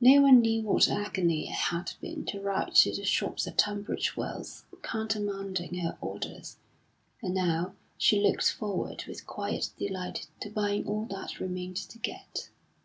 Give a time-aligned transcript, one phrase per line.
[0.00, 4.16] No one knew what agony it had been to write to the shops at Tunbridge
[4.16, 6.56] Wells countermanding her orders,
[7.22, 12.48] and now she looked forward with quiet delight to buying all that remained to get.